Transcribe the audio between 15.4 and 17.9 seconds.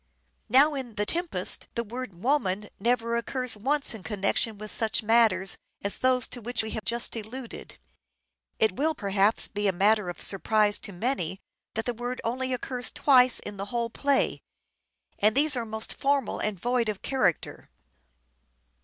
are most formal and void of character.